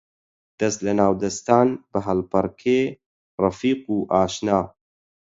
دەس 0.59 0.75
لە 0.85 0.93
ناو 0.99 1.13
دەستان، 1.21 1.67
بە 1.91 1.99
هەڵپەڕکێ 2.07 2.79
ڕەفیق 3.41 3.81
و 3.95 3.97
ئاشنا 4.11 4.59